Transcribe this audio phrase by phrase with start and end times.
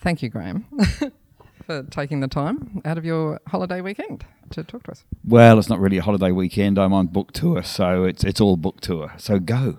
[0.00, 0.64] Thank you, Graeme,
[1.66, 5.04] for taking the time out of your holiday weekend to talk to us.
[5.24, 6.78] Well, it's not really a holiday weekend.
[6.78, 9.12] I'm on book tour, so it's it's all book tour.
[9.16, 9.78] So go.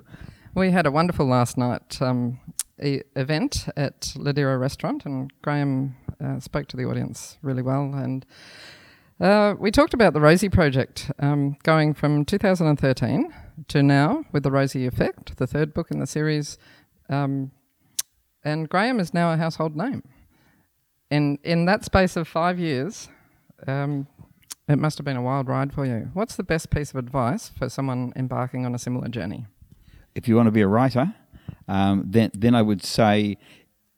[0.53, 2.39] We had a wonderful last night um,
[2.81, 7.93] e- event at Ladera Restaurant, and Graeme uh, spoke to the audience really well.
[7.93, 8.25] And
[9.21, 13.33] uh, we talked about the Rosie Project um, going from 2013
[13.69, 16.57] to now with the Rosie Effect, the third book in the series.
[17.09, 17.51] Um,
[18.43, 20.03] and Graeme is now a household name.
[21.09, 23.09] In in that space of five years,
[23.67, 24.07] um,
[24.67, 26.09] it must have been a wild ride for you.
[26.13, 29.47] What's the best piece of advice for someone embarking on a similar journey?
[30.13, 31.15] If you want to be a writer,
[31.67, 33.37] um, then then I would say,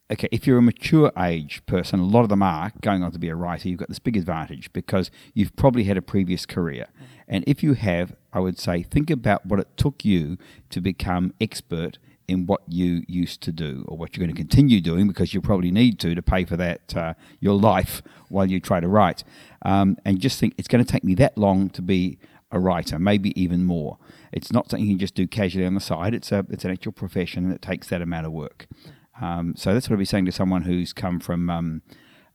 [0.09, 3.19] okay, if you're a mature age person, a lot of them are going on to
[3.19, 3.67] be a writer.
[3.67, 6.87] You've got this big advantage because you've probably had a previous career,
[7.27, 10.37] and if you have, I would say think about what it took you
[10.69, 14.81] to become expert in what you used to do or what you're going to continue
[14.81, 18.59] doing because you probably need to to pay for that uh, your life while you
[18.59, 19.23] try to write.
[19.63, 22.17] Um, and just think it's going to take me that long to be
[22.51, 23.97] a writer maybe even more.
[24.31, 26.13] It's not something you can just do casually on the side.
[26.13, 28.67] It's a it's an actual profession it takes that amount of work.
[29.21, 31.81] Um, so that's what I'd be saying to someone who's come from um,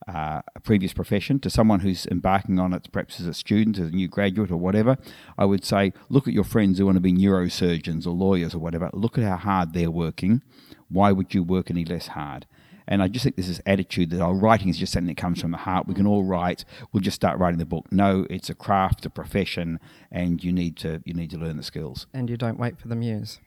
[0.07, 3.89] uh, a previous profession to someone who's embarking on it, perhaps as a student, as
[3.89, 4.97] a new graduate, or whatever,
[5.37, 8.59] I would say look at your friends who want to be neurosurgeons or lawyers or
[8.59, 8.89] whatever.
[8.93, 10.41] Look at how hard they're working.
[10.89, 12.45] Why would you work any less hard?
[12.87, 15.41] And I just think there's this attitude that our writing is just something that comes
[15.41, 15.87] from the heart.
[15.87, 16.63] We can all write.
[16.91, 17.91] We'll just start writing the book.
[17.91, 21.63] No, it's a craft, a profession, and you need to you need to learn the
[21.63, 22.07] skills.
[22.13, 23.39] And you don't wait for the muse.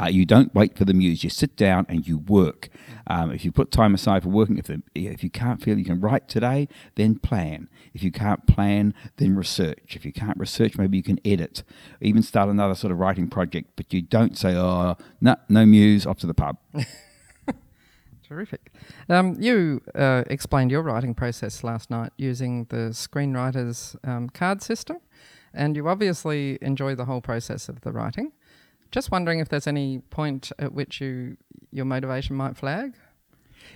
[0.00, 1.22] Uh, you don't wait for the muse.
[1.22, 2.68] You sit down and you work.
[3.06, 5.84] Um, if you put time aside for working, if, the, if you can't feel you
[5.84, 7.68] can write today, then plan.
[7.92, 9.96] If you can't plan, then research.
[9.96, 11.64] If you can't research, maybe you can edit.
[12.00, 13.72] Even start another sort of writing project.
[13.76, 16.56] But you don't say, "Oh, no, no muse, off to the pub."
[18.28, 18.70] Terrific.
[19.08, 24.98] Um, you uh, explained your writing process last night using the screenwriter's um, card system,
[25.52, 28.30] and you obviously enjoy the whole process of the writing.
[28.90, 31.36] Just wondering if there's any point at which you
[31.70, 32.94] your motivation might flag.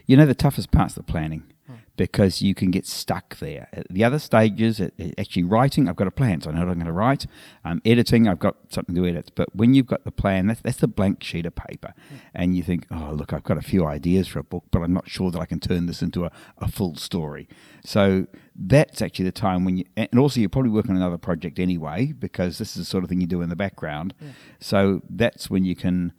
[0.07, 1.55] You know, the toughest part's the planning
[1.97, 3.69] because you can get stuck there.
[3.73, 6.61] At the other stages, at, at actually writing, I've got a plan, so I know
[6.61, 7.27] what I'm going to write.
[7.65, 9.31] Um, editing, I've got something to edit.
[9.35, 11.95] But when you've got the plan, that's, that's a blank sheet of paper.
[12.35, 14.93] And you think, oh, look, I've got a few ideas for a book, but I'm
[14.93, 17.49] not sure that I can turn this into a, a full story.
[17.85, 21.59] So that's actually the time when you, and also you're probably working on another project
[21.59, 24.15] anyway, because this is the sort of thing you do in the background.
[24.59, 26.13] So that's when you can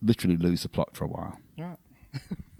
[0.00, 1.38] literally lose the plot for a while.
[1.58, 1.78] Right.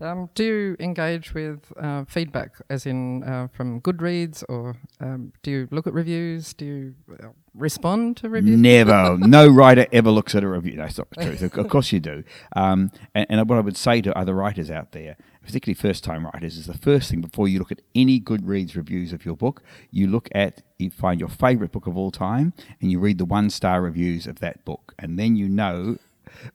[0.00, 5.50] um, do you engage with uh, feedback, as in uh, from Goodreads, or um, do
[5.50, 6.54] you look at reviews?
[6.54, 8.58] Do you uh, respond to reviews?
[8.58, 9.16] Never.
[9.20, 10.76] no writer ever looks at a review.
[10.76, 11.42] No, that's not the truth.
[11.42, 12.22] Of- Of course you do.
[12.54, 16.26] Um, and, and what I would say to other writers out there, particularly first time
[16.26, 19.62] writers, is the first thing before you look at any Goodreads reviews of your book,
[19.90, 23.24] you look at, you find your favorite book of all time, and you read the
[23.24, 24.94] one star reviews of that book.
[24.98, 25.98] And then you know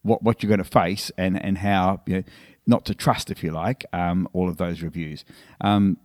[0.01, 2.23] what, what you're going to face and, and how, you know,
[2.65, 5.25] not to trust, if you like, um, all of those reviews.
[5.61, 5.97] Um,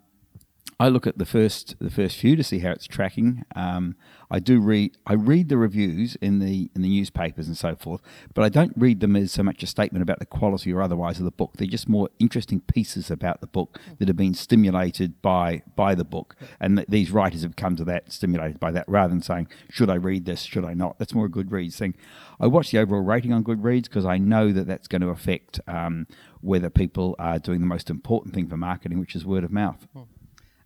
[0.81, 3.45] I look at the first the first few to see how it's tracking.
[3.57, 3.97] Um,
[4.31, 8.01] I do read I read the reviews in the in the newspapers and so forth,
[8.33, 11.19] but I don't read them as so much a statement about the quality or otherwise
[11.19, 11.55] of the book.
[11.57, 16.05] They're just more interesting pieces about the book that have been stimulated by by the
[16.05, 19.49] book, and th- these writers have come to that stimulated by that, rather than saying
[19.69, 20.97] should I read this, should I not.
[21.01, 21.95] That's more a Goodreads thing.
[22.39, 25.59] I watch the overall rating on Goodreads because I know that that's going to affect
[25.67, 26.07] um,
[26.41, 29.87] whether people are doing the most important thing for marketing, which is word of mouth.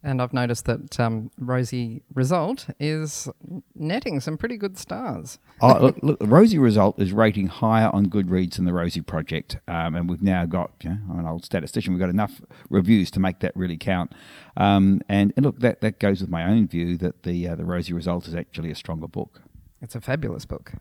[0.04, 3.28] And I've noticed that um, Rosie Result is
[3.76, 5.38] netting some pretty good stars.
[5.60, 9.94] oh, look, look, Rosie result is rating higher on Goodreads than the Rosie Project, um,
[9.94, 13.20] and we've now got, you know, I'm an old statistician, we've got enough reviews to
[13.20, 14.12] make that really count.
[14.56, 17.64] Um, and, and look, that, that goes with my own view that the uh, the
[17.64, 19.42] Rosie result is actually a stronger book.
[19.80, 20.72] It's a fabulous book.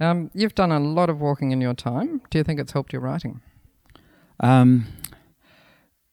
[0.00, 2.20] Um, you've done a lot of walking in your time.
[2.30, 3.42] Do you think it's helped your writing?
[4.40, 4.86] Um,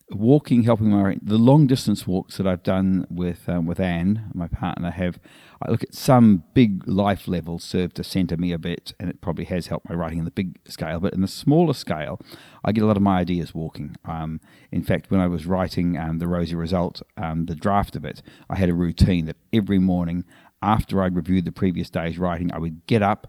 [0.10, 4.48] walking, helping my the long distance walks that I've done with um, with Anne, my
[4.48, 5.20] partner, have
[5.62, 9.22] I look at some big life levels served to centre me a bit, and it
[9.22, 11.00] probably has helped my writing in the big scale.
[11.00, 12.20] But in the smaller scale,
[12.64, 13.96] I get a lot of my ideas walking.
[14.06, 14.42] Um,
[14.72, 18.22] in fact, when I was writing um, the Rosie Result, um, the draft of it,
[18.50, 20.26] I had a routine that every morning
[20.62, 23.28] after I'd reviewed the previous day's writing, I would get up.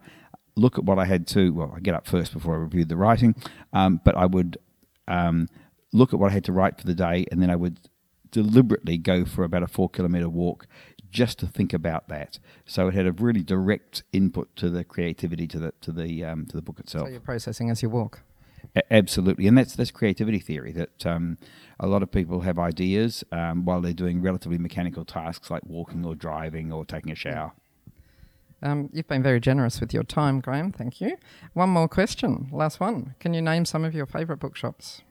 [0.57, 1.53] Look at what I had to.
[1.53, 3.35] Well, I get up first before I reviewed the writing,
[3.73, 4.59] um, but I would
[5.09, 5.49] um,
[5.93, 7.81] look at what I had to write for the day, and then I would
[8.31, 10.67] deliberately go for about a four kilometre walk
[11.11, 12.41] just to think about that.
[12.67, 16.47] So it had a really direct input to the creativity to the to the um,
[16.47, 17.07] to the book itself.
[17.07, 18.23] So you're processing as you walk.
[18.75, 20.73] A- absolutely, and that's that's creativity theory.
[20.73, 21.39] That um,
[21.79, 26.05] a lot of people have ideas um, while they're doing relatively mechanical tasks like walking
[26.05, 27.53] or driving or taking a shower.
[28.65, 30.73] Um, you've been very generous with your time, Graeme.
[30.73, 31.19] Thank you.
[31.53, 33.15] One more question, last one.
[33.21, 35.03] Can you name some of your favourite bookshops?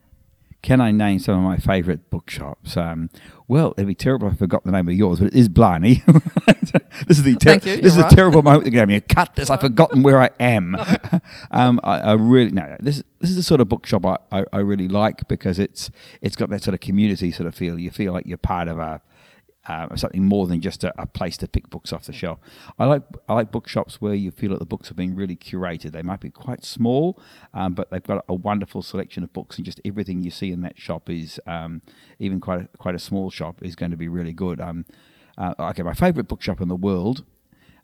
[0.63, 2.77] Can I name some of my favourite bookshops?
[2.77, 3.09] Um,
[3.47, 6.01] well, it'd be terrible if I forgot the name of yours, but it is Blarney.
[7.05, 8.99] this is the ter- Thank you, this is you're a terrible moment to give me.
[9.01, 9.49] Cut this!
[9.49, 10.75] I've forgotten where I am.
[11.51, 12.75] um, I, I really no.
[12.79, 15.91] This this is the sort of bookshop I, I, I really like because it's
[16.21, 17.77] it's got that sort of community sort of feel.
[17.77, 19.01] You feel like you're part of a
[19.65, 22.39] uh, something more than just a, a place to pick books off the shelf.
[22.77, 25.91] I like I like bookshops where you feel that the books are being really curated.
[25.91, 27.19] They might be quite small,
[27.53, 30.61] um, but they've got a wonderful selection of books, and just everything you see in
[30.61, 31.81] that shop is um,
[32.19, 34.59] even quite a, quite a small shop is going to be really good.
[34.59, 34.85] Um,
[35.37, 37.23] uh, okay, my favourite bookshop in the world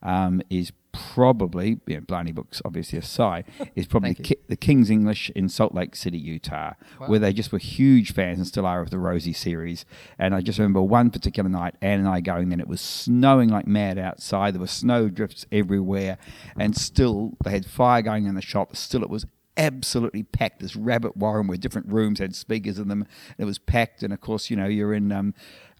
[0.03, 3.45] um, is probably, you know, Blarney Books obviously aside,
[3.75, 6.73] is probably Ki- the King's English in Salt Lake City, Utah,
[7.07, 9.85] where they just were huge fans and still are of the Rosie series.
[10.17, 13.49] And I just remember one particular night, Anne and I going, then it was snowing
[13.49, 14.53] like mad outside.
[14.53, 16.17] There were snow drifts everywhere,
[16.57, 18.75] and still they had fire going in the shop.
[18.75, 19.25] Still, it was
[19.57, 20.61] absolutely packed.
[20.61, 23.05] This rabbit warren where different rooms had speakers in them.
[23.37, 25.11] It was packed, and of course, you know, you're in.
[25.11, 25.33] Um,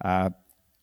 [0.03, 0.29] uh,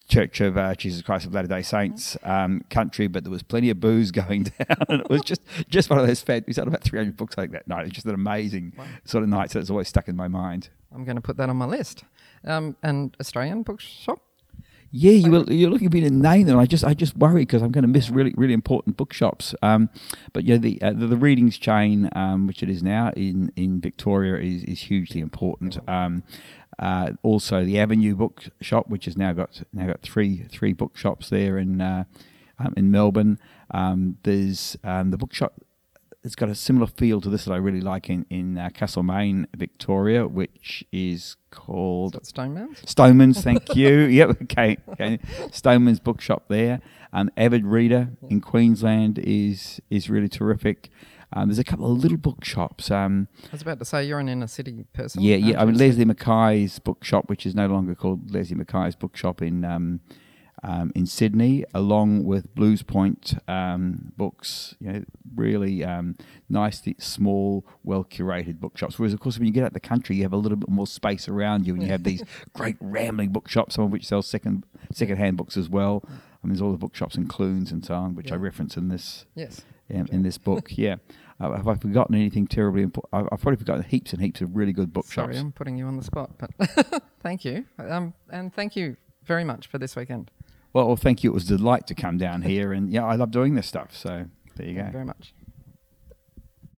[0.07, 3.69] Church of uh, Jesus Christ of Latter Day Saints um, country, but there was plenty
[3.69, 6.21] of booze going down, and it was just just one of those.
[6.21, 7.85] Fat, we sold about three hundred books like that night.
[7.85, 8.73] It's just an amazing
[9.03, 10.69] sort of night, so it's always stuck in my mind.
[10.93, 12.03] I'm going to put that on my list.
[12.45, 14.21] Um, and Australian bookshop?
[14.91, 16.57] Yeah, you were, you're looking for me to name them.
[16.57, 19.53] I just I just worry because I'm going to miss really really important bookshops.
[19.61, 19.89] Um,
[20.31, 23.81] but yeah, the, uh, the the readings chain, um, which it is now in in
[23.81, 25.77] Victoria, is is hugely important.
[25.89, 26.23] Um,
[26.79, 31.57] uh, also, the Avenue Bookshop, which has now got now got three three bookshops there
[31.57, 32.03] in uh,
[32.59, 33.39] um, in Melbourne.
[33.71, 35.53] Um, there's um, the bookshop.
[36.23, 39.47] It's got a similar feel to this that I really like in in uh, Castlemaine,
[39.55, 42.79] Victoria, which is Is called that Stoneman's?
[42.85, 43.99] Stoneman's, thank you.
[44.01, 44.77] yep, okay.
[44.89, 45.19] okay.
[45.51, 46.81] Stoneman's bookshop there.
[47.11, 50.89] Um, Avid Reader in Queensland is is really terrific.
[51.33, 52.89] Um, there's a couple of little bookshops.
[52.89, 55.21] Um, I was about to say you're an inner city person.
[55.21, 55.61] yeah, yeah.
[55.61, 59.99] I mean, Lesley McKay's bookshop, which is no longer called Lesley McKay's bookshop in um,
[60.63, 64.75] um, in Sydney, along with Blues Point um, books.
[64.79, 65.03] You know,
[65.35, 66.15] really um,
[66.49, 68.97] nice, small, well curated bookshops.
[68.97, 70.87] Whereas, of course, when you get out the country, you have a little bit more
[70.87, 72.23] space around you, and you have these
[72.53, 76.03] great rambling bookshops, some of which sell second second hand books as well.
[76.07, 78.87] I mean, there's all the bookshops in Clunes and so on, which I reference in
[78.87, 79.61] this Yes.
[79.93, 80.71] Um, in this book.
[80.77, 80.97] Yeah.
[81.39, 83.31] Uh, have I forgotten anything terribly important?
[83.31, 85.27] I've probably forgotten heaps and heaps of really good bookshops.
[85.27, 87.65] Sorry, I'm putting you on the spot, but thank you.
[87.77, 90.31] Um, and thank you very much for this weekend.
[90.73, 91.29] Well, well, thank you.
[91.29, 93.95] It was a delight to come down here, and yeah, I love doing this stuff.
[93.95, 94.25] So
[94.55, 94.81] there you go.
[94.81, 94.85] Thank go.
[94.85, 95.33] you very much.